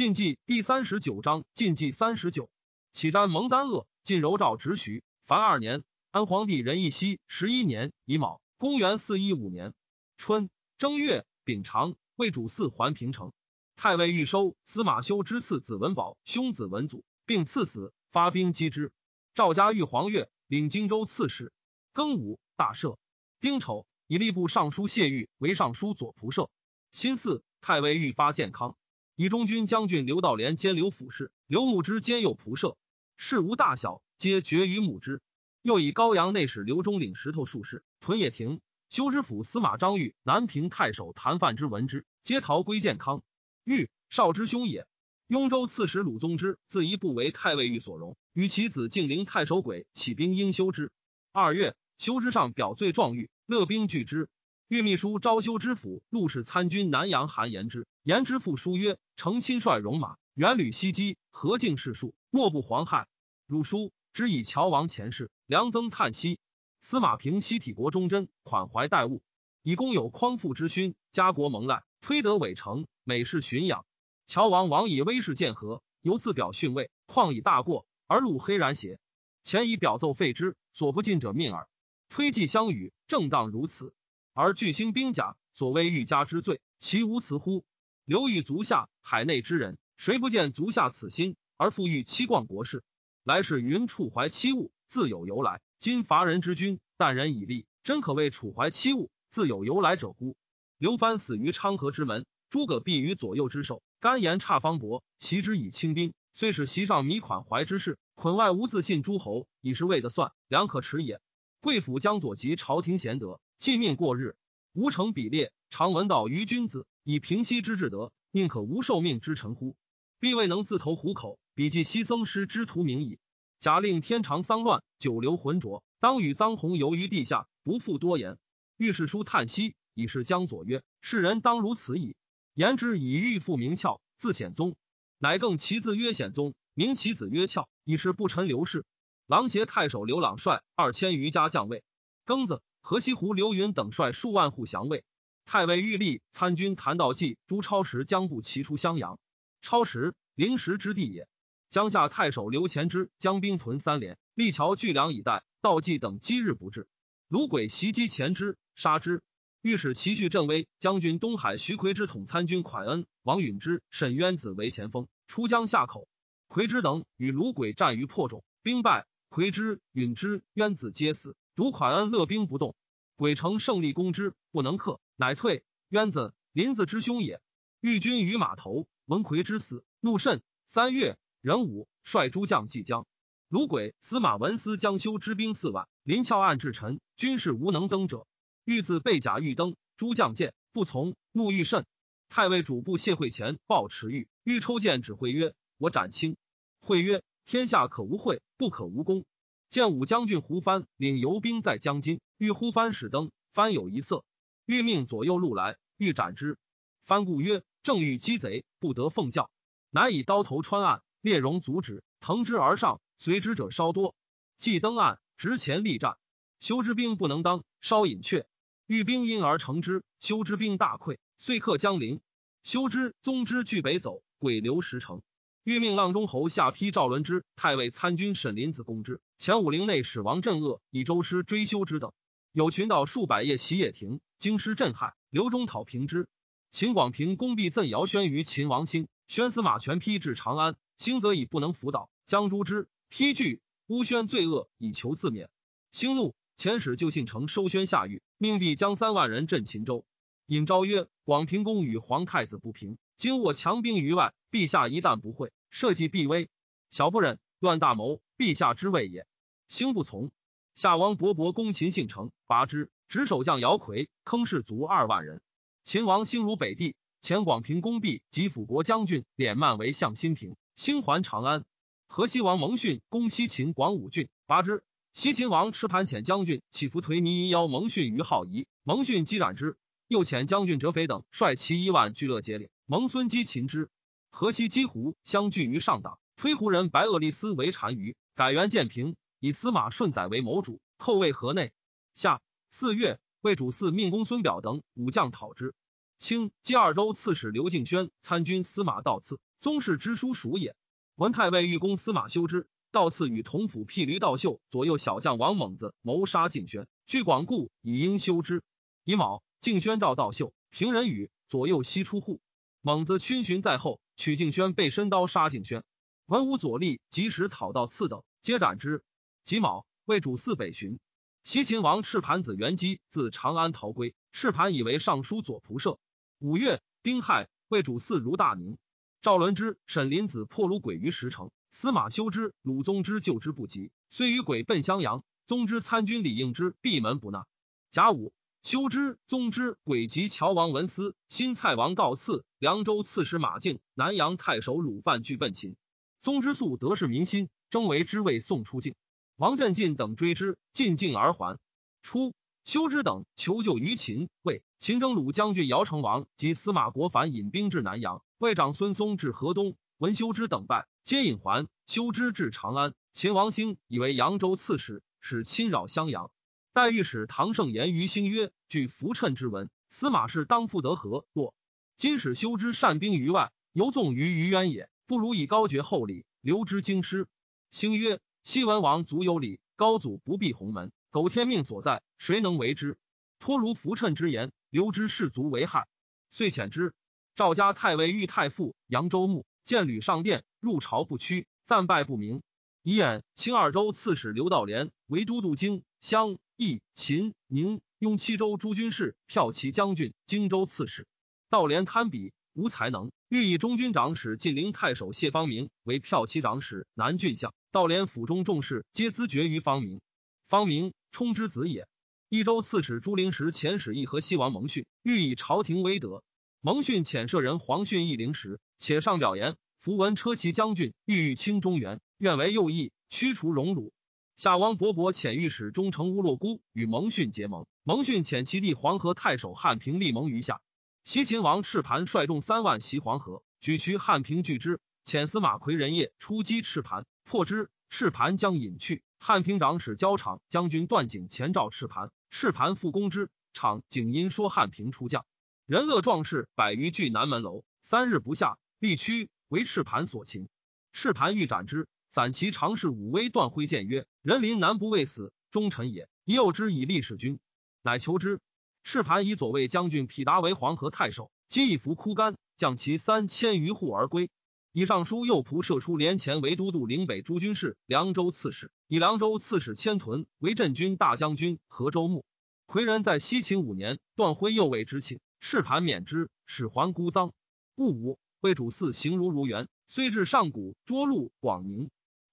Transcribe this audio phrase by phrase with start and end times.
[0.00, 2.48] 晋纪第三十九章，晋纪三十九，
[2.90, 5.04] 启瞻蒙丹鄂，晋柔诏直徐。
[5.26, 9.74] 凡二年，安皇帝仁义熙十一年乙卯，公元四一五年
[10.16, 13.34] 春正月丙长，魏主嗣还平城。
[13.76, 18.92] 太尉欲收司马修之次子文宝，兄子文祖，并赐死，发兵击之。
[19.34, 21.52] 赵家玉皇岳领荆州刺史。
[21.92, 22.96] 庚午，大赦。
[23.38, 26.48] 丁丑，以吏部尚书谢玉为尚书左仆射。
[26.90, 28.78] 辛巳，太尉愈发健康。
[29.20, 32.78] 以中军将军刘道廉兼刘府事，刘牧之兼右仆射，
[33.18, 35.20] 事无大小，皆决于牧之。
[35.60, 38.62] 又以高阳内史刘忠领石头术士，屯野亭。
[38.88, 43.22] 修之府司马张玉、南平太守谭范之闻之，皆逃归建康。
[43.62, 44.86] 玉少之兄也。
[45.26, 50.92] 雍州刺史鲁宗之自一部为太尉玉所容，与其子敬陵太守鬼起兵应修之。
[51.30, 54.30] 二月，修之上表罪状狱，勒兵拒之。
[54.70, 63.08] 御秘书招修之府陆氏参军南阳韩言之，言之父书曰：“成亲率戎马，远旅西击，何敬士数，莫不惶害。”
[63.48, 66.38] 汝书之以乔王前世，梁增叹息。
[66.80, 69.22] 司马平西体国忠贞，款怀待物，
[69.64, 73.84] 以公有匡复之勋，家国蒙赖，推得伟成，美事巡养。
[74.28, 79.00] 乔王王以威势见和，由自表逊位，况以大过而路黑然邪？
[79.42, 81.66] 前以表奏废之，所不尽者命耳。
[82.08, 83.92] 推计相与，正当如此。
[84.32, 87.64] 而巨星兵甲，所谓欲加之罪，其无辞乎？
[88.04, 92.84] 刘裕足下，海内之人，谁不见足下此心，而复欲欺冠国事？
[93.24, 95.60] 来世云处怀欺物，自有由来。
[95.78, 100.36] 今伐人之君，但人以利，真可谓处怀欺物，自有由来者乎？
[100.78, 103.82] 刘藩死于昌河之门，诸葛毙于左右之手。
[103.98, 111.20] 甘言差方伯，袭之以轻兵，虽使席上弥款怀之事，捆外无自信诸侯，已是未得算，良可持也。
[111.60, 113.40] 贵府将左及朝廷贤德。
[113.60, 114.36] 继命过日，
[114.72, 119.76] 无成比列，常闻道于君子，以平息之至德，宁可无受命之臣乎？
[120.18, 123.18] 必未能自投虎口，比记西僧师之徒名矣。
[123.58, 128.38] 假令天长丧乱，久留浑浊，当与臧洪游于地下，不复多言。
[128.78, 132.16] 御史书叹息，以是江左曰：“世人当如此矣。”
[132.56, 134.74] 言之以欲复名翘，自显宗，
[135.18, 138.86] 乃更其字曰显宗，名其子曰翘，以是不臣刘氏。
[139.26, 141.84] 郎协太守刘朗率二千余家将卫，
[142.24, 142.62] 庚子。
[142.80, 145.04] 河西湖刘云等率数万户降魏。
[145.44, 149.18] 太尉玉立参军谭道济、朱超时将部齐出襄阳。
[149.62, 151.28] 超时临时之地也。
[151.68, 155.44] 江夏太守刘乾之将兵屯三连，立桥聚粮以待。
[155.60, 156.88] 道济等积日不至。
[157.28, 159.22] 卢鬼袭击前之，杀之。
[159.60, 166.08] 御史齐绪镇威将军东海徐奎之统参军蒯恩、王允之、沈渊子为前锋，出江夏口。
[166.48, 169.06] 奎之等与卢鬼战于破冢，兵败。
[169.28, 171.36] 奎之、允之、渊子皆死。
[171.54, 172.74] 独款恩乐兵不动，
[173.16, 175.64] 鬼城胜利攻之，不能克，乃退。
[175.88, 177.40] 渊子林子之兄也。
[177.80, 180.42] 御军于码头，闻魁之死，怒甚。
[180.66, 183.06] 三月，壬午，率诸将继江。
[183.48, 188.26] 鲁鬼、司马文思将修之兵四万，临翘岸至陈，军士无能登者。
[188.64, 191.84] 欲自备甲欲登，诸将见不从，怒欲甚。
[192.28, 196.36] 太尉主簿谢会前报持玉，欲抽剑指挥曰：“我斩卿。”
[196.78, 199.24] 会曰：“天下可无会，不可无功。”
[199.70, 204.24] 见武将军胡藩领游兵在江津，欲呼帆使登，藩有一色，
[204.66, 206.58] 欲命左右路来，欲斩之。
[207.04, 209.48] 藩故曰：“正欲击贼，不得奉教。”
[209.90, 214.16] 乃以刀头穿岸，列戎阻止，腾之而上，随之者稍多。
[214.58, 216.16] 既登岸，直前力战，
[216.58, 218.48] 修之兵不能当，稍隐却，
[218.86, 220.02] 欲兵因而成之。
[220.18, 222.20] 修之兵大溃，遂克江陵。
[222.64, 225.22] 修之宗之俱北走，鬼留石城。
[225.62, 229.20] 欲命阆中侯下邳赵伦之太尉参军沈林子攻之。
[229.36, 232.12] 前武陵内史王镇恶以周师追修之等，
[232.52, 235.14] 有群盗数百夜袭野亭，京师震撼。
[235.28, 236.28] 刘忠讨平之。
[236.70, 242.88] 秦广平攻必赠姚宣于秦王兴，宣司马权批至长安，兴则以不能辅导，将诛之。
[243.10, 245.50] 批惧乌宣罪恶，以求自免。
[245.92, 250.06] 兴怒，遣使就信城收宣下狱，命必将三万人镇秦州。
[250.46, 254.32] 尹昭曰：广平公与皇太子不平，今我强兵于外。
[254.50, 256.48] 陛下一旦不会，社稷必危。
[256.88, 259.26] 小不忍，乱大谋，陛下之谓也。
[259.68, 260.30] 兴不从。
[260.74, 262.90] 夏王勃勃攻秦姓城，拔之。
[263.08, 265.42] 执守将姚奎，坑士卒二万人。
[265.84, 271.66] 秦王兴如北地，前广平攻壁，及辅国将军敛慢为向新平，兴还长安。
[272.06, 274.82] 河西王蒙逊攻西秦广武郡，拔之。
[275.12, 279.76] 西秦王持盘遣将军起伏颓泥邀蒙逊于好夷，蒙逊击斩之。
[280.08, 283.88] 又遣将军哲斐等率其一万聚乐节岭，蒙孙击秦之。
[284.30, 291.70] 河西击胡相聚于上党，推胡人白厄利斯为单于，改元建平，以司马顺载为谋主，寇魏河内。
[292.14, 295.72] 夏四月，魏主嗣命公孙表等武将讨之。
[296.18, 300.74] 清冀二州刺史刘敬轩参军司马道次宗室之书属也。
[301.14, 308.64] 文太尉御公司马修之，道次与同府辟驴道秀左右小将王猛子谋杀敬轩，据广固以应修之。
[309.04, 312.40] 乙卯，敬轩召道秀，平人语左右悉出户。
[312.82, 315.84] 猛子逡巡在后，曲敬轩，被身刀杀敬轩。
[316.24, 319.04] 文武左吏及时讨到次等，皆斩之。
[319.44, 320.98] 己卯，为主嗣北巡。
[321.44, 325.98] 西秦王赤盘子元基自长安逃归，赤盘以为尚书左仆射。
[326.38, 328.78] 五月，丁亥，为主祀如大宁。
[329.20, 335.22] 赵伦之、沈林子破虏鬼于石城，司马修之、鲁宗之救之不及，虽与鬼奔襄阳。
[335.44, 337.44] 宗之参军李应之闭门不纳。
[337.90, 338.32] 甲午，
[338.62, 345.76] 修之、宗之、鬼及乔王文思、新蔡王告赐、凉州刺史马敬、南阳太守鲁范俱奔秦。
[346.20, 348.94] 宗之素得势民心，征为之谓送出境。
[349.36, 351.58] 王振进等追之，进境而还。
[352.02, 361.66] 初，修之等求救于秦，魏秦征鲁将军姚成王及司马国凡引兵至南阳，魏长孙松至河东，闻修之等败，皆引还。
[361.86, 366.30] 修之至长安，秦王兴以为扬州刺史，使侵扰襄阳。
[366.72, 371.26] 待御史唐胜言于兴曰：“据浮谶之文，司马氏当复得何？
[371.32, 371.54] 若
[371.96, 377.26] 今使修之善兵于外，犹纵于于渊也，不如以高爵厚礼，留之京师。”
[377.70, 378.20] 兴曰。
[378.42, 382.96] 西文王足有礼，高祖不避鸿门，苟天命所在，谁能为之？
[383.38, 385.86] 托如浮谶之言，留之士卒为害，
[386.30, 386.94] 遂遣之。
[387.34, 392.42] 赵家太尉豫太傅扬州牧见吕上殿，入朝不屈，暂拜不明。
[392.82, 401.06] 以眼清二州刺史刘道廉为都督京襄益秦宁雍七州诸军事，骠骑将军、荆州刺史。
[401.48, 407.54] 道廉堪比，无才能，欲以中军长史晋陵太守谢方明为骠骑长史、南郡相。
[407.72, 410.02] 道连府中重事皆咨决于方明，
[410.48, 411.88] 方明冲之子也。
[412.28, 416.22] 益州刺史朱灵时遣使议和西王蒙逊，欲以朝廷威德。
[416.60, 423.94] 蒙逊遣舍人黄逊议灵时，且上表言：符文车骑将军欲欲清中原，愿为右翼，驱除荣辱。
[424.40, 430.62] 夏王勃勃遣御史中丞乌洛孤与蒙逊结盟，蒙逊遣其弟黄河太守汉平立盟于下。
[431.04, 437.04] 西秦王赤盘率众三万袭黄河，举渠汉平拒之，遣司马奎仁业出击赤盘。
[437.22, 439.02] 破之，赤盘将引去。
[439.18, 443.28] 汉平长史交场将军段景前召赤盘，赤盘复攻之。
[443.52, 445.26] 场景因说汉平出将，
[445.66, 450.48] 人恶壮士百余聚南门楼，三日不下，力屈为赤盘所擒。
[450.94, 456.08] 赤盘欲斩之，散骑常侍武威段挥剑曰：“人临南不畏死，忠臣也。
[456.24, 457.38] 诱之以立使君，
[457.82, 458.40] 乃求之。
[458.82, 464.28] 赤盘以左卫将军匹达为黄河太守，今一服枯干，将其三千余户而归。”
[464.72, 472.24] 以尚书右仆射出连前为都督岭北诸军事、凉州刺史，以凉州刺史千屯为镇军大将军、河州牧。
[472.66, 477.30] 魁人在西秦五年，段辉右卫之请，赤盘免之，使还孤臧。
[477.76, 481.88] 戊午，为主祀行如如元，虽至上古涿鹿广宁。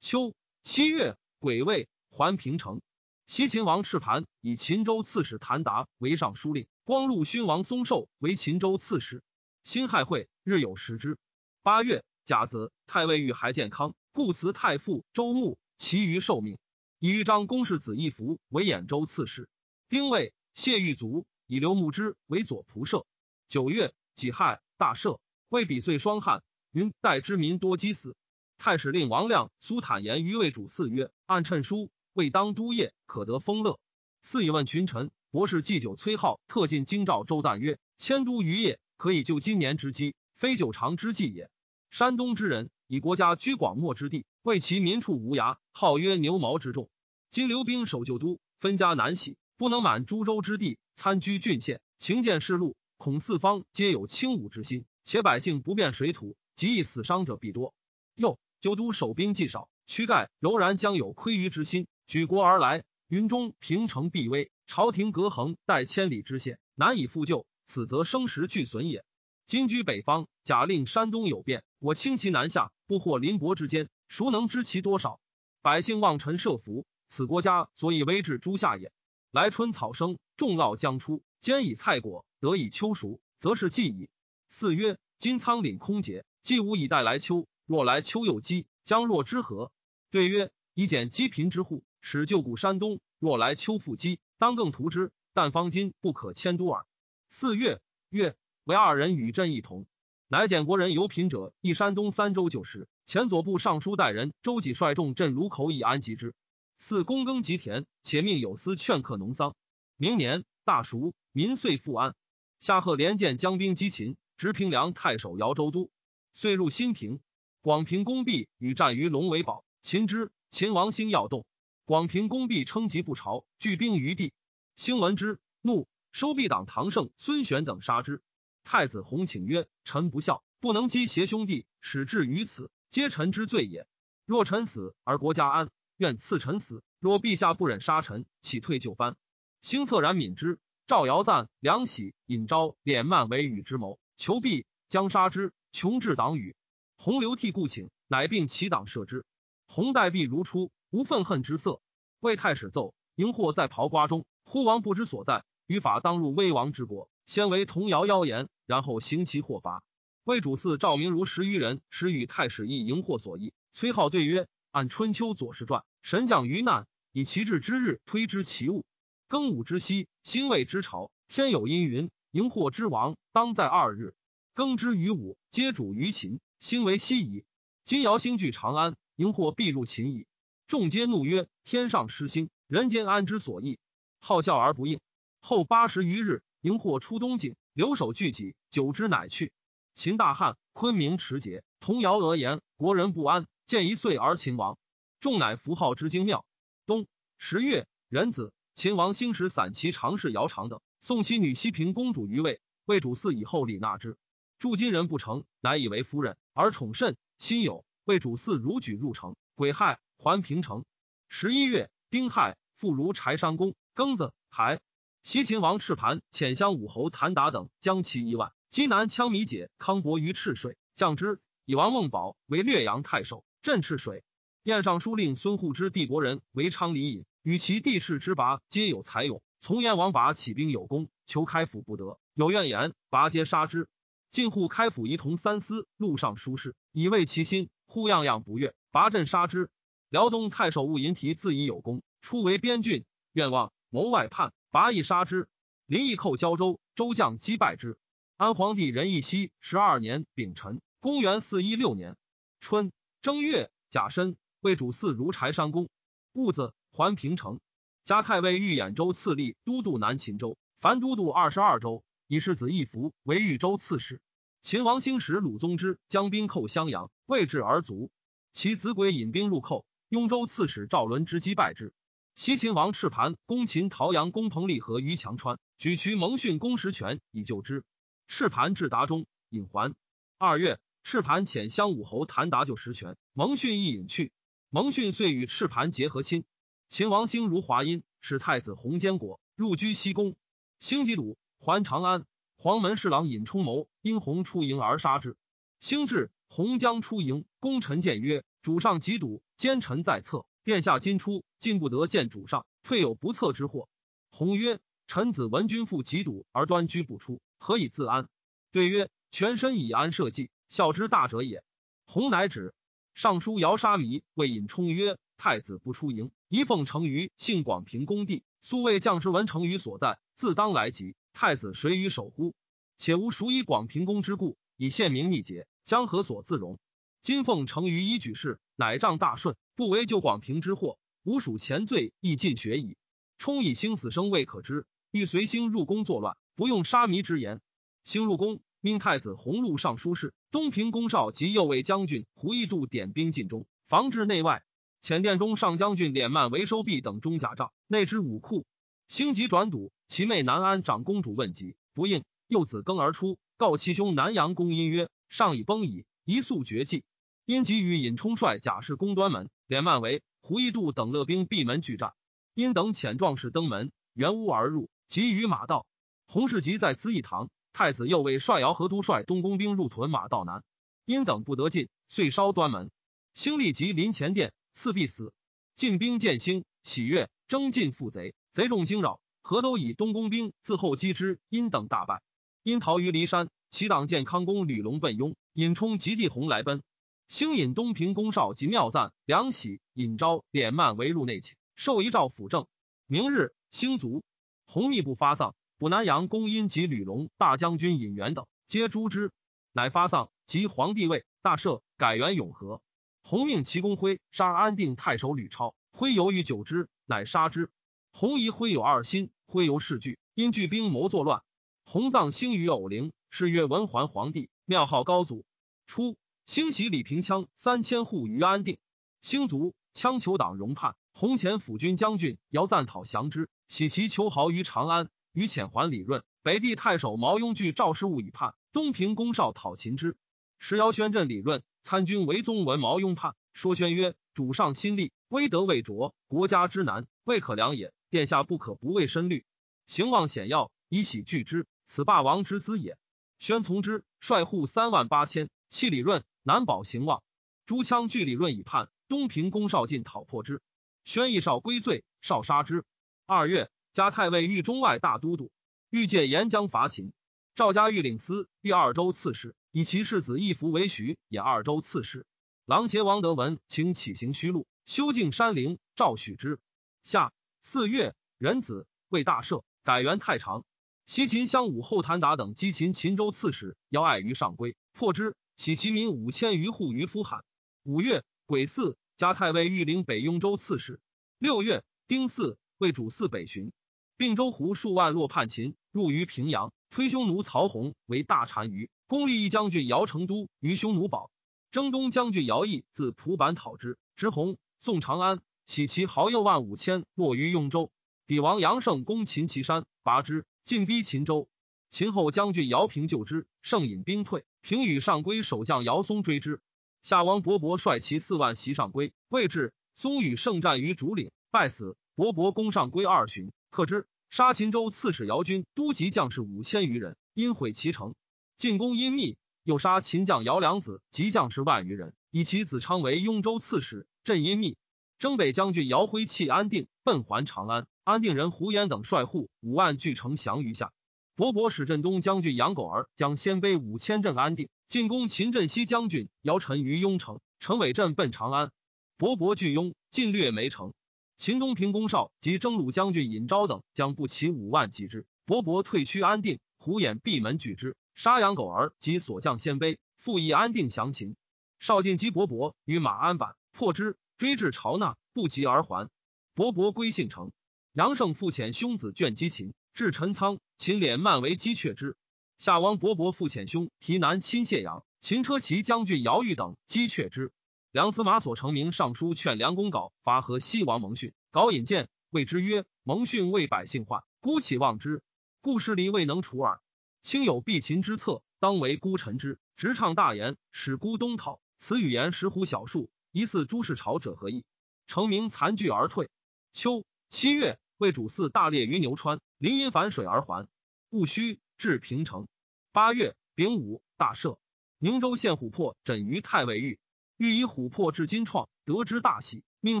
[0.08, 2.80] 秋七月，癸未，还平城。
[3.26, 9.24] 西秦王赤盘以秦州刺史谭达为尚书令，光禄勋王松寿为秦州刺史。
[9.64, 11.18] 辛亥会，日有食之。
[11.64, 12.04] 八月。
[12.24, 16.56] 甲子，太尉遇还健康，故辞太傅周穆，其余受命。
[17.00, 19.48] 以豫章公世子义福为兖州刺史。
[19.88, 23.04] 丁未，谢玉卒，以刘牧之为左仆射。
[23.48, 25.18] 九月，己亥，大赦。
[25.48, 28.14] 为比岁双旱，云代之民多饥死。
[28.58, 33.78] 太史令王亮、苏坦言于魏主嗣曰：“按称书，未当都业，可得丰乐。”
[34.24, 41.48] 嗣以问群臣，博士祭酒崔浩特进京兆周旦曰：“迁都于业，可以就今年之饥，非久长之计也。”
[41.90, 46.90] 山东之人以国家居广漠之地，为其民处无涯，号曰牛毛之众。
[47.30, 57.74] 今留兵守旧都，分家难徙，不能满诸州之地，参居郡县，情见世路，恐四方皆有轻武之心，且百姓不便水土，极易死伤者必多。
[58.14, 69.04] 又旧都守兵既少，躯盖柔然将有窥于之心，举国而来，云中平城必危，朝廷隔横待千里之险，难以复救，此则生时俱损也。
[69.44, 75.20] 今居北方，假令山东有变，我轻其南下，不获邻国之间，孰能知其多少？
[75.62, 78.90] 百姓望臣设伏，此国家所以威至诸夏也。
[79.30, 84.10] 来春草生，众涝将出，兼以菜果，得以秋熟，则是季矣。
[84.48, 89.72] 四曰：金仓廪空竭，既无以待来秋，若来秋又饥，将若之何？
[90.10, 95.12] 对曰：以减饥贫之户，使旧谷山东，若来秋复饥，当更图之。
[95.34, 96.86] 但方今不可迁都耳。
[97.28, 98.36] 四月，月。
[98.64, 99.86] 为二人与朕一同，
[100.26, 102.88] 乃简国人有贫者，一山东三州九十。
[103.04, 106.34] 前左部尚书代人周己率众镇卢口以安吉之。
[106.76, 109.54] 四躬耕吉田，且命有司劝客农桑。
[109.96, 112.16] 明年大熟，民遂复安。
[112.58, 115.90] 夏贺连见将兵击秦，执平凉太守姚州都，
[116.32, 117.20] 遂入新平。
[117.66, 120.30] 广平公毕与战于龙为堡，秦之。
[120.50, 121.44] 秦王兴要动，
[121.84, 124.32] 广平公毕称疾不朝，聚兵于地。
[124.76, 128.22] 兴闻之，怒，收毕党唐胜、孙玄等杀之。
[128.62, 133.88] 太子弘请曰：“臣不孝，不能击邪兄弟，使至于此，皆臣之罪也。
[134.26, 139.16] 若臣死而国家安，愿赐臣死；若陛下不忍杀臣，岂退就藩？”
[139.60, 140.60] 兴恻然悯之。
[140.86, 145.52] 赵尧赞、梁喜、尹昭、敛慢为与之谋，求毕，将杀之。
[145.72, 146.55] 穷至党羽，
[146.98, 149.24] 洪流涕故请，乃并其党射之。
[149.68, 151.80] 洪待毕如初，无愤恨之色。
[152.20, 155.44] 魏太史奏：荧惑在袍瓜中，忽王不知所在。
[155.66, 159.82] 于法当入威王之国，先为童谣妖言，然后行其祸罚。
[160.24, 163.52] 魏主嗣赵明如十余人，使与太史议荧惑所议。
[163.72, 168.84] 崔浩对曰：按春秋左氏传，神降于难，以其志之日推之其物。
[169.28, 174.14] 庚午之夕，辛未之朝，天有阴云，荧惑之王当在二日。
[174.54, 177.44] 庚之于午，皆主于秦，兴为西夷。
[177.84, 178.96] 今尧兴据长安。
[179.16, 180.26] 荧惑必入秦矣。
[180.66, 183.78] 众皆怒曰：“天上失星，人间安之所意？”
[184.20, 185.00] 好笑而不应。
[185.40, 189.52] 后八十余日，荧惑出东境，留守聚己，久之乃去。
[189.94, 193.46] 秦大汉，昆明持节，童谣讹言，国人不安。
[193.64, 194.76] 见一岁而秦亡，
[195.18, 196.44] 众乃符号之精妙。
[196.84, 197.06] 冬
[197.38, 204.18] 十月，壬子，秦王兴使散骑常侍姚长等送其女西平公主于魏，魏主嗣以后礼纳之。
[204.58, 207.16] 诸今人不成，乃以为夫人，而宠甚。
[207.38, 207.84] 心有。
[208.04, 210.84] 为主嗣如举入城，癸亥还平城。
[211.28, 214.80] 十一月丁亥，复如柴山公庚子亥。
[215.24, 218.52] 西秦王赤盘遣相武侯谭达等将其一万。
[218.70, 221.40] 击南羌米解康伯于赤水，降之。
[221.64, 224.22] 以王孟宝为略阳太守，镇赤水。
[224.62, 229.42] 宴尚书令孙护之弟国人为昌黎尹，与其弟士之拔皆有才勇。
[229.58, 233.88] 从燕王拔起兵有功，求开府不得，有怨言，拔皆杀之。
[234.36, 237.70] 晋户开府仪同三司路上书事，以慰其心。
[237.86, 239.70] 忽样样不悦，拔阵杀之。
[240.10, 245.48] 辽东太守务银提自以有功，出为边郡，愿望谋外叛，拔亦杀之。
[245.86, 247.96] 林毅寇胶州，州将击败之。
[248.36, 252.14] 安皇帝仁义熙十二年丙辰，公元四一六年
[252.60, 255.88] 春正月甲申，为主嗣如柴山公。
[256.34, 257.58] 戊子，还平城。
[258.04, 262.04] 加太尉豫兖州刺历都督南秦州，凡都督二十二州。
[262.28, 264.20] 以世子义服为豫州刺史。
[264.66, 268.10] 秦王兴时，鲁宗之将兵寇襄阳，未至而卒。
[268.52, 271.94] 其子鬼引兵入寇，雍州刺史赵伦之击败之。
[272.34, 277.84] 西秦王赤盘攻秦陶阳公彭蠡和于强川，举渠蒙逊攻石泉以救之。
[278.26, 279.94] 赤盘至达中，引还。
[280.36, 284.32] 二月，赤盘遣襄武侯谭达救石泉，蒙逊亦引去。
[284.68, 286.44] 蒙逊遂与赤盘结和亲。
[286.88, 290.34] 秦王兴如华阴，使太子弘坚果入居西宫。
[290.80, 292.26] 兴即鲁还长安。
[292.58, 295.36] 黄门侍郎尹冲谋因洪出营而杀之。
[295.80, 303.88] 兴至，洪将出营，功臣谏曰：“主上急堵，奸臣在侧，殿下今出，进不得见主上，退有不测之祸。”
[304.30, 308.28] 洪曰：“臣子闻君父急堵而端居不出，何以自安？”
[308.70, 311.64] 对曰：“全身以安社稷，孝之大者也。”
[312.06, 312.74] 洪乃止。
[313.12, 322.54] 尚书姚沙弥谓尹冲曰：“太子不出营，一奉成于幸广平公地，素谓将士闻成于所在，自当来及。”太子谁与守乎？
[322.98, 326.78] 且无孰以广平公之故，以献名逆节，将何所自容？
[327.20, 332.96] 今奉承于一举事，乃仗大顺，不为救广平之祸，吾属前罪亦尽学矣。
[333.38, 337.60] 冲以兴死生未可知，欲随兴入宫作乱，不用杀弥之言。
[338.02, 344.62] 兴入宫，命太子弘禄尚书事、东平公少及右卫将军胡义度点兵进中，防治内外。
[345.02, 348.64] 遣殿中上将军敛慢为收币等中甲帐，内之武库。
[349.08, 349.92] 兴急转堵。
[350.08, 357.04] 其妹南安长公主问疾不应，幼子更而出，告其兄南阳公因曰：“上已崩矣，一速绝迹。”
[357.44, 362.14] 因即与尹冲率甲士攻端门，连曼为胡一度等勒兵闭门拒战。
[362.54, 365.86] 因等遣壮士登门，圆屋而入，急于马道。
[366.26, 370.64] 洪世吉在资义堂，太子右卫帅姚和都率东宫兵入屯马道南，
[371.04, 372.90] 因等不得进，遂烧端门。
[373.34, 375.32] 兴立即临前殿，赐必死。
[375.74, 379.20] 进兵见兴，喜悦，征进复贼，贼众惊扰。
[379.42, 382.22] 何都以东宫兵自后击之，因等大败。
[382.66, 386.82] 因逃于骊山，其党见康公吕龙奔雍，引冲及帝弘来奔。
[387.28, 392.66] 兴引东平公少及妙赞、梁喜、尹昭、敛曼为入内寝，受一诏辅政。
[393.06, 394.24] 明日，兴卒。
[394.66, 399.30] 弘密不发丧，补南阳公因及吕龙大将军尹元等皆诛之，
[399.70, 402.82] 乃发丧，即皇帝位，大赦，改元永和。
[403.22, 407.70] 弘命齐公辉杀安定太守吕超，辉犹豫久之，乃杀之。
[408.10, 409.30] 弘仪辉有二心。
[409.46, 411.44] 挥游世惧，因聚兵谋作乱。
[411.88, 415.44] 洪葬兴于偶陵，是曰文桓皇帝，庙号高祖。
[415.86, 418.78] 初，兴袭李平羌三千户于安定。
[419.22, 426.24] 兴卒，羌酋党荣叛，弘前辅军将军姚赞讨降之，喜其求豪于长安，于遣还李润。
[426.42, 430.16] 北地太守毛雍惧赵氏误以叛，东平公少讨秦之。
[430.58, 437.92] 时姚宣镇李润参军为宗闻毛雍叛，说宣曰：“主上心力，威德未卓，国家之难，未可量也。
[438.10, 439.46] 殿下不可不畏深虑，
[439.86, 441.64] 行望险要，以喜拒之。
[441.86, 442.98] 此霸王之资也。”
[443.38, 447.22] 宣从之，率户三万八千，弃李润，难保行望。
[447.66, 450.62] 诸羌拒李润以叛，东平公少进讨破之。
[451.04, 452.84] 宣义少归罪，少杀之。
[453.26, 455.50] 二月，加太尉御中外大都督。
[455.90, 457.12] 欲借沿江伐秦，
[457.54, 462.26] 赵家御领司，豫二州刺史，以其世子义服为徐，也二州刺史。
[462.64, 466.58] 狼邪王德文请起行虚路，修径山陵，赵许之。
[467.02, 470.64] 夏四月，壬子，为大赦，改元太常。
[471.06, 477.44] 西秦襄武后谭达等击秦秦州刺史，邀爱于上归，破之，起其民五千余户于夫罕。
[477.84, 480.98] 五月癸巳，加太尉御领北雍州刺史。
[481.38, 483.70] 六月丁巳，为主祀北巡。
[484.16, 491.30] 并州胡数万落叛秦，入于平阳，推匈奴曹洪为大单于，攻立义将军姚成都于匈奴堡。
[491.70, 497.92] 征东将军姚毅自蒲坂讨之，执洪，宋长安，起其豪右万五千，落于雍州。
[498.26, 501.48] 比王杨胜攻秦岐山，拔之，进逼秦州。
[501.90, 504.44] 秦后将军姚平救之，胜引兵退。
[504.62, 506.60] 平与上归守将姚松追之。
[507.02, 511.96] 夏王勃勃率其四万袭上归，未至，松与胜战于竹岭，败死。
[512.16, 513.52] 勃勃攻上归二旬。
[513.70, 518.16] 克之，杀秦州刺史姚军，都级将士五千余人，因毁其城。
[518.56, 524.76] 进攻阴密，又杀秦将姚良子及将士万余人，以其子昌为雍州刺史，镇阴密。
[525.20, 527.86] 征北将军姚辉弃安定，奔还长安。
[528.06, 530.92] 安定人胡延等率户五万聚城降于下。
[531.34, 538.70] 勃勃使镇东将军杨狗儿将鲜卑五千镇安定，进攻秦镇西将军姚晨于雍城，陈伟镇奔长安。
[539.18, 540.94] 勃勃据雍，进略梅城。
[541.36, 551.34] 秦东平公少及征虏将军尹昭等将不齐五万击之，勃勃退趋安定，胡衍闭门拒之，杀杨狗儿及所将鲜卑，复以安定降秦。
[551.80, 556.08] 少进击勃勃与马鞍坂，破之，追至朝那，不及而还。
[556.54, 557.50] 勃勃归信城。
[557.96, 562.14] 杨胜复遣兄子卷击秦，至陈仓，秦敛漫为击却之。
[562.58, 567.52] 夏王勃勃复遣兄提南侵谢阳，秦车骑将军姚玉等击却之。
[567.92, 575.22] 梁司马所成名上书劝梁公稿伐河西王蒙逊，稿引荐谓之曰：“蒙逊为百姓患，孤岂忘之？
[575.62, 576.82] 故事离未能除耳。
[577.22, 579.58] 卿有避秦之策，当为孤臣之。
[579.74, 581.60] 直唱大言，使孤东讨。
[581.78, 584.66] 此语言石斛小数，疑似诸事朝者何意？
[585.06, 586.28] 成名残惧而退。
[586.74, 590.68] 秋七月，为主祀大列于牛川，临阴反水而还。
[591.10, 592.46] 戊戌，至平城。
[592.92, 594.58] 八月丙午，大赦。
[594.98, 596.98] 宁州县琥珀枕于太尉狱。
[597.36, 600.00] 欲以琥珀至金创，得之大喜，命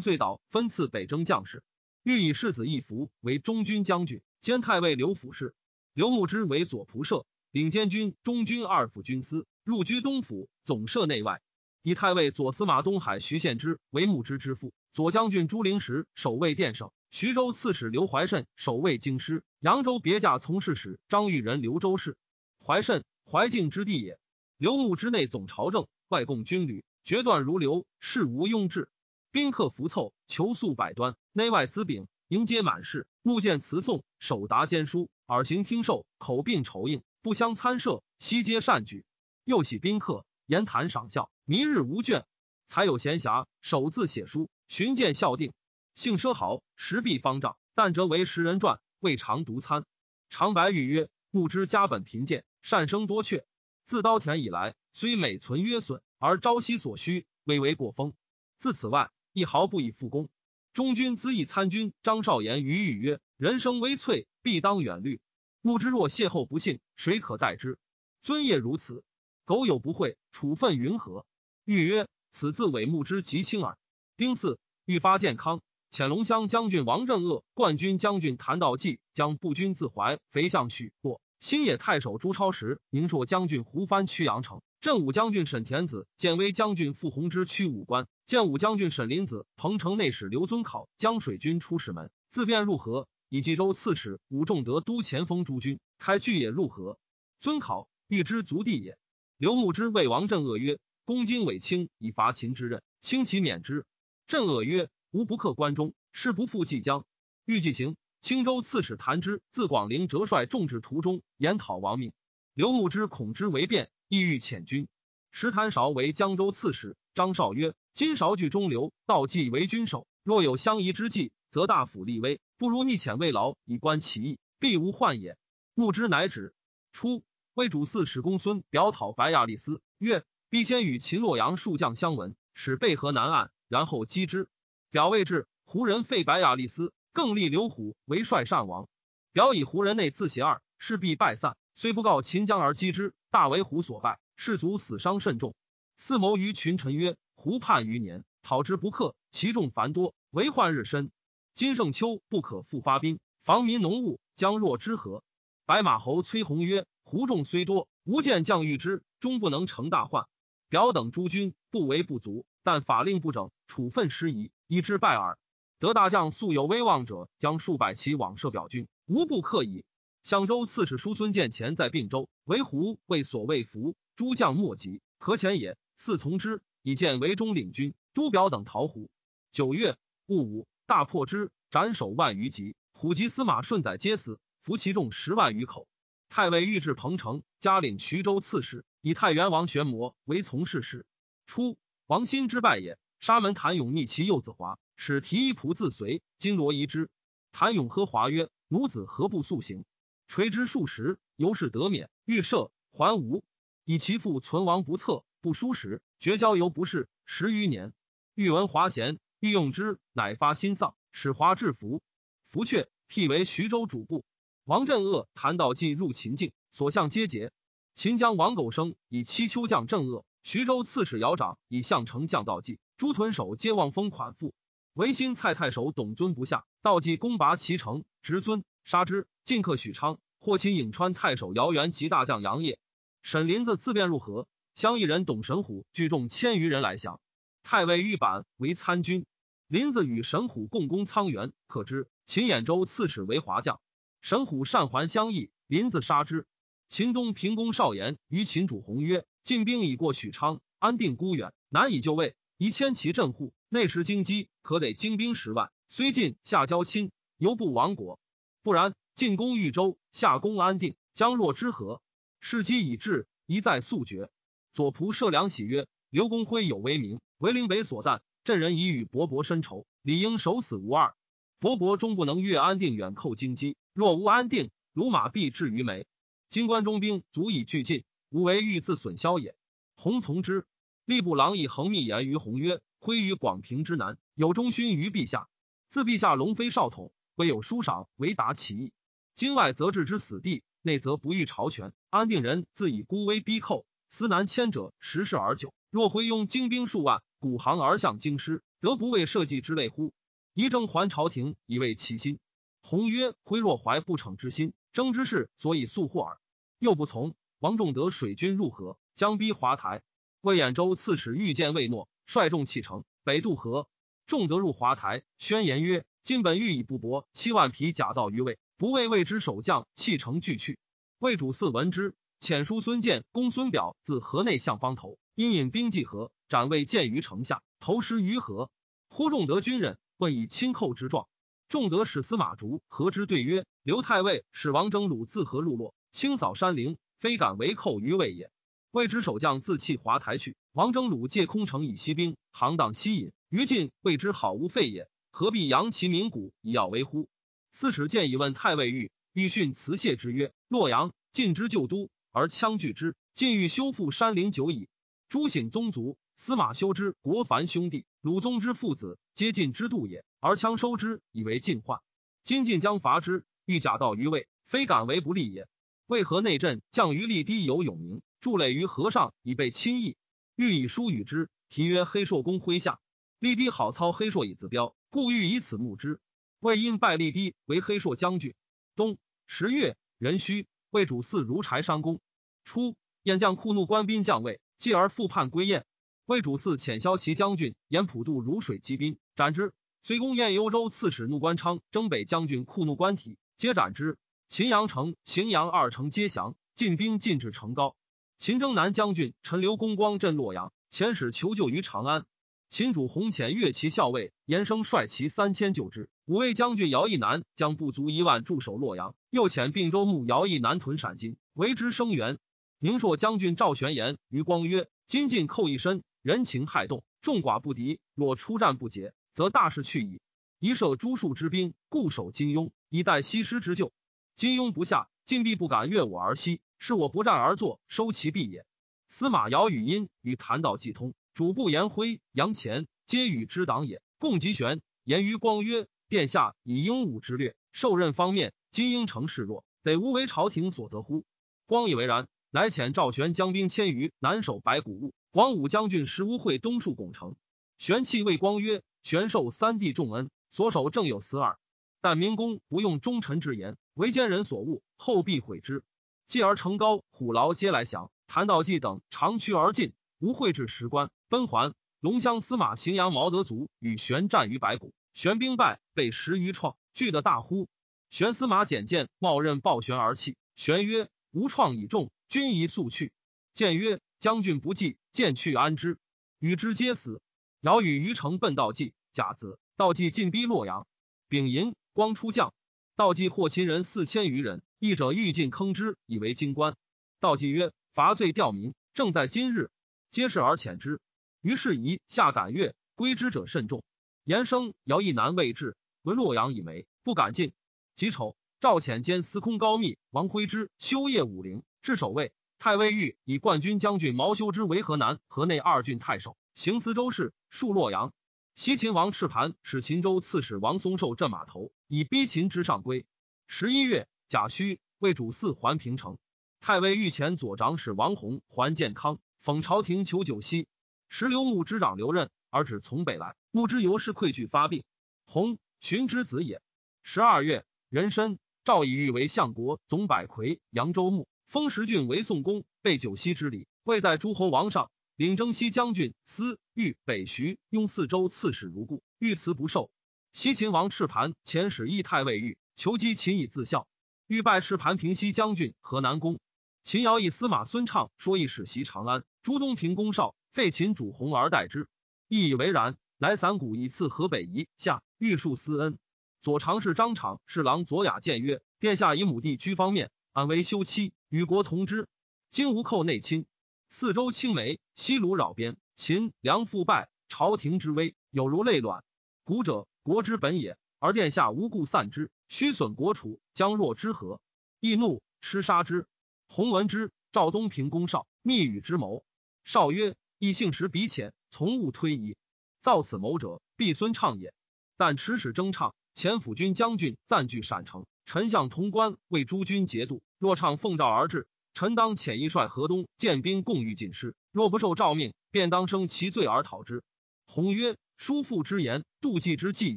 [0.00, 1.62] 遂岛分赐北征将士。
[2.02, 5.54] 欲以世子义服为中军将军，兼太尉刘府事。
[5.92, 11.42] 刘牧之为左仆射，领监军、中军二府军司，入居东府，总摄内外。
[11.82, 14.72] 以太尉左司马东海徐献之为牧之之父。
[14.92, 22.18] 左将军朱灵石守卫殿省，徐州刺史刘怀慎守卫京师，扬州别驾从事使张玉人刘州事。
[22.62, 24.18] 怀慎，怀敬之地也。
[24.58, 26.84] 刘牧之内总朝政，外供军旅。
[27.04, 28.90] 决断如流，事无庸置。
[29.30, 33.06] 宾客浮凑，求速百端，内外资禀，迎接满室。
[33.22, 39.06] 目见辞送，手答兼书，耳行听受，口并酬应，不相参涉，悉皆善举。
[39.42, 42.24] 又喜宾客，言谈赏笑，弥日无倦。
[42.66, 45.54] 才有闲暇，手自写书，寻见孝定。
[45.96, 49.86] 性奢豪，食必方丈，但辄为食人传，未尝独餐。
[50.28, 53.46] 长白玉曰：木之家本贫贱，善生多雀。
[53.86, 56.02] 自刀田以来，虽每存约损。
[56.18, 58.12] 而朝夕所需，未为过风。
[58.58, 60.28] 自此外，一毫不以复功。
[60.74, 65.22] 中军资议参军张少言于语曰：“人生微脆，必当远虑。
[65.62, 67.78] 木之若邂逅不幸，谁可代之？
[68.20, 69.02] 尊业如此，
[69.46, 71.24] 苟有不讳，处分云何？”
[71.64, 73.78] 欲曰：“此自伪木之极轻耳。”
[74.18, 75.62] 丁巳，欲发健康。
[75.96, 81.22] 潜龙乡将军王正恶、冠军将军谭道济将步军自淮肥向许过。
[81.40, 84.60] 新野太守朱超时，宁朔将军胡藩曲阳城。
[84.82, 96.98] 镇武将军沈田子、建威将军傅弘之驱武官，建武将军沈林子、彭城内史刘尊考江水军出使门，自便入河，以冀州刺史武仲德都前锋诸军，开巨野入河。
[97.40, 98.98] 尊考欲之足地也。
[99.38, 103.86] 刘牧之谓王镇恶曰：“公今委卿以伐秦之任，轻其免之。”
[104.28, 107.06] 镇恶曰：“无不克关中，誓不复济江。
[107.46, 112.12] 欲既行，青州刺史谭之自广陵折帅众至途中，研讨王命。
[112.52, 113.90] 刘牧之恐之为变。
[114.08, 114.88] 意欲遣军，
[115.30, 116.98] 石谭韶为江州刺史。
[117.14, 120.06] 张绍曰：“今韶据中流，道济为君守。
[120.22, 125.38] 若有相宜之计，则大府立威，不如逆遣慰劳以观其意，必无患也。”
[125.72, 126.52] 穆之乃止。
[126.92, 127.24] 初，
[127.54, 134.50] 魏主四史公孙表讨白亚利斯，曰：“必先与秦洛阳数将相闻，使背河南岸，然后击之。”
[134.90, 138.88] 表未至，胡人废白亚利斯，更立刘虎为帅善王。
[139.32, 145.54] 表以胡人内自邪二，势必败散，虽不告秦将而击之，大为胡所败，士卒死伤甚重。
[145.96, 151.10] 四谋于群臣曰：“胡叛余年，讨之不克，其众繁多，为患日深。
[151.52, 155.24] 今盛秋，不可复发兵，防民农务，将若之何？”
[155.66, 160.26] 白马侯崔弘曰：“胡众虽多，吾见将遇之，终不能成大患。
[160.68, 165.38] 表等诸军不为不足，但法令不整，处分失宜，以致败耳。
[165.78, 169.84] 得大将素有威望者，将数百骑往射表军，无不克矣。”
[170.24, 175.78] 相州刺史叔孙建前在并州，为胡为所谓服，诸将莫及，可遣也。
[175.96, 179.10] 四从之，以见为中领军，都表等逃胡。
[179.52, 182.74] 九月戊午，大破之，斩首万余级。
[182.92, 185.86] 虎及司马顺载皆死，俘其众十万余口。
[186.28, 191.06] 太尉御至彭城，加领衢州刺史，以太原王玄谟为从事事。
[191.46, 197.10] 初，王辛之败也，沙门谭勇逆其幼子华，使提衣仆自随，金罗夷之。
[197.50, 199.84] 谭勇呵华曰：“奴子何不速行？”
[200.28, 202.08] 垂之数十，由是得免。
[202.24, 203.42] 欲赦，还吴，
[203.84, 205.24] 以其父存亡不测。
[205.40, 207.92] 不书时，绝交犹不是十余年。
[208.34, 212.02] 欲闻华贤，欲用之，乃发心丧，使华制服。
[212.46, 214.24] 服却，辟为徐州主簿。
[214.62, 217.50] 王镇恶谭道济入秦境，所向皆捷。
[217.94, 224.54] 秦将王苟生以七丘将镇恶，徐州刺史姚长以相丞将道济，诸屯守皆望封款赋。
[224.94, 229.26] 唯新蔡太守董尊不下，道济攻拔其城，执尊杀之。
[229.42, 232.78] 进克许昌，获秦颍川太守姚元及大将杨业。
[233.22, 234.46] 沈林子自便入河。
[234.76, 237.18] 乡邑人董神虎聚众千余人来降，
[237.64, 239.26] 太尉玉板为参军。
[239.66, 243.80] 林子与神虎共攻沧源，可知秦兖州刺史为华将。
[244.20, 246.46] 神虎善还乡邑，林子杀之。
[246.86, 252.34] 秦东平公少言于秦主弘曰：“晋兵已过许昌，安定孤远，难以就位。
[252.56, 255.70] 宜迁其镇户，内食京畿，可得精兵十万。
[255.86, 258.18] 虽进下交亲，犹不亡国。
[258.64, 262.02] 不然，进攻豫州，下攻安定，将若之何？
[262.40, 264.30] 事机已至，一再速决。”
[264.74, 268.22] 左仆射梁喜曰：“刘公辉有威名，为陵北所惮。
[268.42, 271.14] 朕人已与伯伯深仇，理应守死无二。
[271.60, 273.76] 伯伯终不能越安定，远寇京畿。
[273.94, 276.04] 若无安定，鲁马必至于眉。
[276.48, 279.54] 今关中兵足以俱尽，吾为欲自损消也。”
[279.96, 280.66] 洪从之。
[281.06, 285.48] 吏部郎以横密言于洪曰：“辉于广平之南，有忠勋于陛下。
[285.88, 288.92] 自陛下龙飞少统，未有书赏为达其意。
[289.34, 291.92] 今外则置之死地，内则不欲朝权。
[292.10, 295.74] 安定人自以孤威逼寇。”思南迁者，时事而久。
[295.90, 300.12] 若挥拥精兵数万，鼓行而向京师，得不为社稷之类乎？
[300.54, 302.38] 宜征还朝廷，以慰其心。
[302.82, 306.38] 洪曰：挥若怀不逞之心，征之事所以速获耳。
[306.78, 307.34] 又不从。
[307.58, 310.02] 王仲德水军入河，将逼华台。
[310.42, 313.88] 魏兖州刺史遇见魏诺，率众弃城，北渡河。
[314.26, 320.78] 仲德入华台，宣言曰：今本欲以不薄七万匹甲到于魏，不为魏之守将弃城俱去。
[321.18, 322.14] 魏主嗣闻之。
[322.38, 328.70] 遣书孙建、公孙表自河内向方头，因引兵济河，斩魏见于城下，投尸于河。
[329.08, 331.28] 呼仲德军人问以亲寇之状，
[331.70, 338.50] 仲德使司马逐和之对曰：“刘太尉使王征虏自河入洛，清扫山陵，非敢为寇于魏也。
[338.90, 347.28] 魏之守将自弃华台去，王征虏借空城以息兵，行荡西引，于禁谓之好无废也，何必扬其名鼓以要为乎？”
[347.72, 354.88] 刺史建以问太尉欲欲训辞谢之曰：“洛阳晋之旧都。”而羌拒之，晋欲修复山陵久矣。
[355.28, 360.24] 诸省宗族，司马修之国凡兄弟，鲁宗之父子，皆晋之度也。
[360.38, 362.00] 而羌收之，以为晋患。
[362.42, 365.66] 今晋将伐之，欲假道于魏，非敢为不利也。
[366.06, 370.16] 为何内镇将于立低有永明，筑垒于河上，以备亲议？
[370.54, 373.00] 欲以书与之，题曰黑硕公麾下。
[373.40, 376.20] 立低好操黑硕以自标，故欲以此募之。
[376.60, 378.54] 魏因拜立低为黑硕将军。
[378.94, 382.20] 冬十月，壬戌，魏主祀如柴商公。
[382.64, 385.86] 初，燕将库怒官兵将位，继而复叛归燕。
[386.24, 389.74] 魏主嗣遣骁骑将军沿普渡如水击兵，斩之。
[390.02, 394.16] 随公燕幽州刺史怒关昌征北将军库怒官体，皆斩之。
[394.48, 397.96] 秦阳城、荥阳二城皆降，进兵进至城高。
[398.38, 402.26] 秦征南将军陈留公光镇洛阳，遣使求救于长安。
[402.68, 406.08] 秦主弘遣越骑校尉严生率骑三千救之。
[406.26, 412.38] 五位将军姚义南将不足一万驻守洛阳，又遣并州牧姚义南屯陕津，为之声援。
[412.78, 417.98] 宁朔将军赵玄言于光曰：“今进寇一身，人情害动，众寡不敌。
[418.14, 420.20] 若出战不捷，则大事去矣。
[420.60, 423.92] 宜设诸数之兵，固守金庸，以待西施之救。
[424.36, 428.66] 金庸不下，晋必不敢越我而西，是我不战而坐，收其弊也。
[429.08, 434.02] 司马遥语音与谭道既通，主簿颜辉、杨乾皆与之党也。
[434.18, 441.24] 共集玄言于光曰：“殿下以英武之略，受任方面，今应成示弱，得无为朝廷所责乎？”
[441.64, 445.14] 光以为然，乃遣赵玄将兵千余，南守白谷坞。
[445.32, 447.36] 王武将军石乌会东戍拱城。
[447.78, 451.58] 玄气谓光曰：“玄受三弟重恩，所守正有死耳。
[452.06, 455.82] 但明公不用忠臣之言，为奸人所误，后必悔之。
[456.28, 458.12] 继而成高、虎牢皆来降。
[458.28, 461.74] 谭道济等长驱而进，吴会至石关，奔还。
[461.98, 467.68] 龙骧司马荥阳毛德卒与玄战于白谷，玄兵败，被十余创，惧得大呼。
[468.08, 470.36] 玄司马简见冒刃抱玄而泣。
[470.54, 473.10] 玄曰：“吾创已重，君宜速去。”
[473.52, 475.98] 见曰：“将军不计，见去安之？”
[476.38, 477.20] 与之皆死。
[477.62, 480.86] 尧与于城奔道济，甲子，道济进逼洛阳。
[481.28, 482.52] 丙寅，光出将，
[482.94, 486.76] 道济获秦人四千余人，义者欲进坑之，以为京官。
[487.20, 489.70] 道济曰：“伐罪吊民，正在今日，
[490.10, 491.00] 皆是而遣之。”
[491.40, 493.82] 于是宜下赶越，归之者甚众。
[494.24, 497.54] 延生、姚义南未至，闻洛阳已没，不敢进。
[497.94, 502.34] 己丑，赵遣兼司空高密、王徽之修业武陵，至守卫。
[502.58, 508.12] 太尉欲以冠军将军毛修之为河南、河内二郡太守，行司州事，戍洛阳。
[508.54, 513.06] 西秦王赤盘使秦州刺史王松寿镇码头，以逼秦之上归。
[513.46, 516.18] 十一月，甲戌，为主祀还平城。
[516.58, 520.66] 太尉御前左长史王弘还健康，讽朝廷求酒息。
[521.08, 523.36] 时刘牧之长留任，而指从北来。
[523.52, 524.82] 牧之由是溃惧发病。
[525.26, 526.60] 弘寻之子也。
[527.04, 539.04] 十二月，壬申，赵以玉为相国，总百魁，扬州牧，封石郡为宋公，备九锡之礼，位在诸侯王上，领征西将军，司豫北徐雍四州刺史如故。
[539.20, 539.88] 御辞不受。
[540.36, 543.88] 西秦王赤盘遣使议太尉豫，求击秦以自效。
[544.26, 546.38] 欲拜赤盘平西将军、河南公。
[546.82, 551.88] 秦尧以司马孙畅说一使袭长安，朱东平公少废秦主弘而代之，
[552.28, 552.98] 亦以为然。
[553.16, 555.98] 乃散谷以赐河北夷下，欲树私恩。
[556.42, 562.08] 左常侍张敞侍郎左雅谏曰：“殿下以母弟居方面，安危休妻，与国同之。
[562.50, 563.46] 今无寇内侵，
[563.88, 569.02] 四周青梅，西鲁扰边，秦梁复败，朝廷之危有如累卵。
[569.42, 574.40] 古者国之本也，而殿下无故散之，虚损国储，将若之何？
[574.78, 576.06] 易怒，痴杀之。”
[576.46, 579.24] 洪闻之，赵东平公少密与之谋。
[579.64, 582.36] 少曰：“异姓时彼浅，从勿推移。
[582.80, 584.54] 造此谋者，必孙畅也。
[584.96, 590.22] 但持使征畅，前辅军将军暂据陕城，臣向潼关为诸军节度。
[590.38, 594.36] 若畅奉诏而至，臣当遣一率河东建兵共御进师。
[594.52, 597.02] 若不受诏命，便当生其罪而讨之。”
[597.48, 599.96] 洪曰：“叔父之言，妒忌之计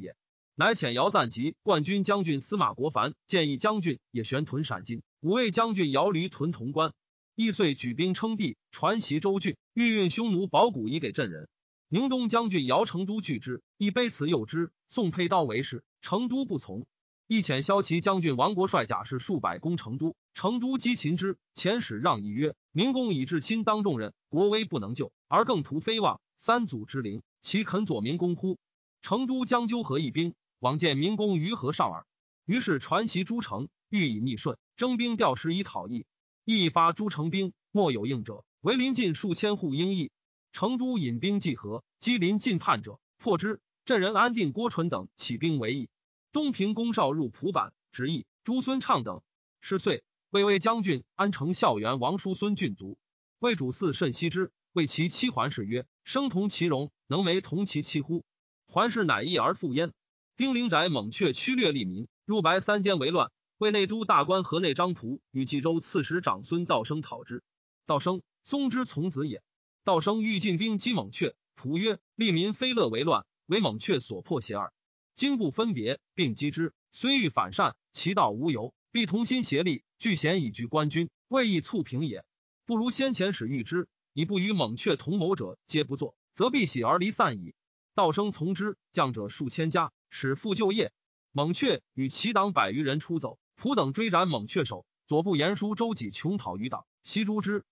[0.00, 0.16] 也。”
[0.56, 5.02] 乃遣姚赞及冠军将军司马国凡建议将军也旋屯陕津。
[5.20, 6.92] 五位将军姚驴屯潼关，
[7.34, 11.48] 易遂举兵称帝，传袭州郡，欲运匈奴宝谷以给镇人。
[11.88, 14.70] 宁东将军姚成都拒之，亦卑辞诱之。
[14.86, 16.86] 宋佩刀为誓，成都不从。
[17.26, 21.38] 亦遣骁骑将军王国帅甲士数百攻成都，成都击秦之。
[21.54, 28.58] 遣使让议曰：“明公以至亲当重任，国威不能救，而更图非望三祖之灵，其肯左明公乎？”
[29.02, 32.06] 成都将纠合一兵，往见明公于何上耳。
[32.44, 34.58] 于是传檄诸城，欲以逆顺。
[34.76, 36.06] 征兵调时以讨义，
[36.44, 38.44] 一发诸城兵，莫有应者。
[38.60, 40.10] 为临近数千户应役。
[40.52, 43.60] 成都引兵济河，击临近叛者，破之。
[43.84, 45.88] 镇人安定、郭纯等起兵为义。
[46.32, 49.22] 东平公少入蒲坂，执意朱孙畅等。
[49.60, 52.98] 是岁，魏魏将军安城校园王叔孙郡卒，
[53.38, 58.24] 魏主嗣甚惜之，谓其妻桓氏曰：“生同其荣，能为同其妻乎？”
[58.66, 59.92] 桓氏乃易而复焉。
[60.36, 63.32] 丁灵宅猛却驱掠利民，入白三间为乱。
[63.58, 67.42] 为内都大官河内张仆与冀州刺史长孙道生讨之。
[67.84, 69.42] 道生，松之从子也。
[69.84, 74.72] 道生欲进兵击猛雀，仆曰：“利民非乐为乱，为猛雀所迫邪耳。
[75.14, 82.24] 今不分别，并击之，虽欲反善，其道无由，必同心协力，聚贤以拒官军，未易促平也。
[82.64, 87.54] 不如先前使御之，以不与猛雀同谋者，皆不作，则必喜而离散矣。”
[87.94, 90.90] 道生从之，将者数千家，使复就业。
[91.32, 93.38] 猛雀与其党百余人出走。
[93.60, 97.66] 仆等追斩猛雀首，左部言书周己穷讨余党，悉诛之。